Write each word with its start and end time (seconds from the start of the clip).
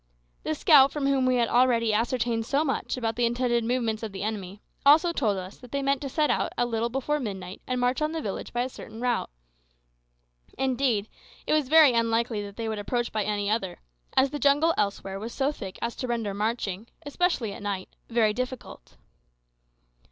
The 0.41 0.55
scout 0.55 0.91
from 0.91 1.05
whom 1.05 1.27
we 1.27 1.35
had 1.35 1.47
already 1.47 1.93
ascertained 1.93 2.47
so 2.47 2.65
much 2.65 2.97
about 2.97 3.15
the 3.17 3.25
intended 3.27 3.63
movements 3.63 4.01
of 4.01 4.11
the 4.11 4.23
enemy 4.23 4.59
also 4.83 5.13
told 5.13 5.37
us 5.37 5.57
that 5.59 5.71
they 5.71 5.83
meant 5.83 6.01
to 6.01 6.09
set 6.09 6.31
out 6.31 6.51
at 6.57 6.63
a 6.63 6.65
little 6.65 6.89
before 6.89 7.19
midnight 7.19 7.61
and 7.67 7.79
march 7.79 8.01
on 8.01 8.11
the 8.11 8.19
village 8.19 8.51
by 8.51 8.63
a 8.63 8.69
certain 8.69 8.99
route. 8.99 9.29
Indeed, 10.57 11.07
it 11.45 11.53
was 11.53 11.69
very 11.69 11.93
unlikely 11.93 12.41
that 12.41 12.57
they 12.57 12.67
would 12.67 12.79
approach 12.79 13.11
by 13.11 13.23
any 13.25 13.47
other, 13.47 13.77
as 14.17 14.31
the 14.31 14.39
jungle 14.39 14.73
elsewhere 14.75 15.19
was 15.19 15.35
so 15.35 15.51
thick 15.51 15.77
as 15.83 15.95
to 15.97 16.07
render 16.07 16.33
marching, 16.33 16.87
especially 17.05 17.53
at 17.53 17.61
night, 17.61 17.87
very 18.09 18.33
difficult. 18.33 18.97